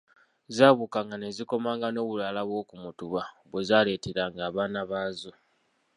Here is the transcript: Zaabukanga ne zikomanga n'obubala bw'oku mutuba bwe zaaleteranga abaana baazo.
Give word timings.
Zaabukanga 0.55 1.15
ne 1.17 1.29
zikomanga 1.35 1.87
n'obubala 1.91 2.41
bw'oku 2.47 2.75
mutuba 2.83 3.21
bwe 3.49 3.61
zaaleteranga 3.67 4.41
abaana 4.49 4.81
baazo. 4.91 5.31